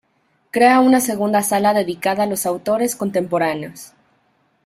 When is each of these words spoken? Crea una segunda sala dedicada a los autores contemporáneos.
Crea 0.49 0.79
una 0.79 0.99
segunda 0.99 1.43
sala 1.43 1.75
dedicada 1.75 2.23
a 2.23 2.25
los 2.25 2.47
autores 2.47 2.95
contemporáneos. 2.95 3.93